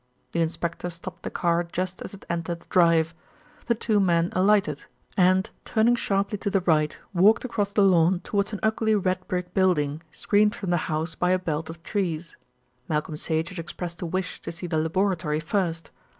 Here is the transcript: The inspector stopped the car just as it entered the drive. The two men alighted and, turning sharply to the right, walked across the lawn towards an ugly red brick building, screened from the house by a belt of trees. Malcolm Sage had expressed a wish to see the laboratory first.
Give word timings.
The 0.31 0.41
inspector 0.41 0.89
stopped 0.89 1.21
the 1.21 1.29
car 1.29 1.63
just 1.63 2.01
as 2.01 2.15
it 2.15 2.25
entered 2.27 2.61
the 2.61 2.67
drive. 2.71 3.13
The 3.67 3.75
two 3.75 3.99
men 3.99 4.31
alighted 4.33 4.85
and, 5.15 5.47
turning 5.63 5.93
sharply 5.93 6.39
to 6.39 6.49
the 6.49 6.61
right, 6.61 6.97
walked 7.13 7.45
across 7.45 7.71
the 7.71 7.83
lawn 7.83 8.19
towards 8.21 8.51
an 8.51 8.59
ugly 8.63 8.95
red 8.95 9.19
brick 9.27 9.53
building, 9.53 10.01
screened 10.11 10.55
from 10.55 10.71
the 10.71 10.77
house 10.89 11.13
by 11.13 11.29
a 11.29 11.37
belt 11.37 11.69
of 11.69 11.83
trees. 11.83 12.35
Malcolm 12.89 13.15
Sage 13.15 13.49
had 13.49 13.59
expressed 13.59 14.01
a 14.01 14.07
wish 14.07 14.41
to 14.41 14.51
see 14.51 14.65
the 14.65 14.79
laboratory 14.79 15.39
first. 15.39 15.91